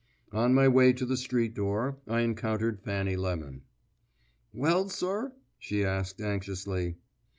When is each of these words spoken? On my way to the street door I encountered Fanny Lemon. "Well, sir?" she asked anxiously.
On 0.31 0.55
my 0.55 0.67
way 0.67 0.93
to 0.93 1.05
the 1.05 1.15
street 1.15 1.53
door 1.53 1.99
I 2.07 2.21
encountered 2.21 2.81
Fanny 2.81 3.15
Lemon. 3.15 3.61
"Well, 4.51 4.89
sir?" 4.89 5.31
she 5.59 5.85
asked 5.85 6.19
anxiously. 6.19 6.95